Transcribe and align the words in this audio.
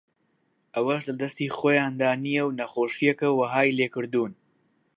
ئەوەش 0.75 1.01
لەدەستی 1.09 1.53
خۆیاندا 1.57 2.09
نییە 2.25 2.43
و 2.45 2.55
نەخۆشییەکە 2.59 3.27
وەهای 3.39 3.75
لێکردوون 3.77 4.33